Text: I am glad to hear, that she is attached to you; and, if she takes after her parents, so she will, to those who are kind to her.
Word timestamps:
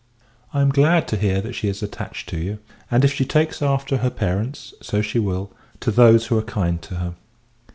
I 0.51 0.61
am 0.61 0.69
glad 0.71 1.07
to 1.09 1.15
hear, 1.15 1.41
that 1.41 1.53
she 1.53 1.67
is 1.67 1.83
attached 1.83 2.27
to 2.29 2.37
you; 2.39 2.57
and, 2.89 3.05
if 3.05 3.13
she 3.13 3.23
takes 3.23 3.61
after 3.61 3.97
her 3.97 4.09
parents, 4.09 4.73
so 4.81 4.99
she 5.03 5.19
will, 5.19 5.51
to 5.79 5.91
those 5.91 6.25
who 6.25 6.37
are 6.39 6.41
kind 6.41 6.81
to 6.81 6.95
her. 6.95 7.13